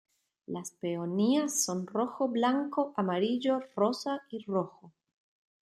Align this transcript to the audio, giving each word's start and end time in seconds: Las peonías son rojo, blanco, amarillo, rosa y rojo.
Las 0.47 0.71
peonías 0.71 1.63
son 1.63 1.85
rojo, 1.85 2.27
blanco, 2.27 2.91
amarillo, 2.97 3.59
rosa 3.75 4.19
y 4.31 4.39
rojo. 4.45 4.91